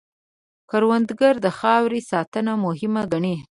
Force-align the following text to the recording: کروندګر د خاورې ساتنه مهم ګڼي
کروندګر 0.69 1.35
د 1.45 1.47
خاورې 1.57 2.01
ساتنه 2.11 2.53
مهم 2.65 2.93
ګڼي 3.11 3.35